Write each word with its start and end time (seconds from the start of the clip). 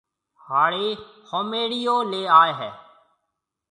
ھاݪِي 0.45 0.89
ھوميݪيو 1.27 1.97
ليَ 2.09 2.21
آئيَ 2.41 2.53
ھيََََ 2.59 2.69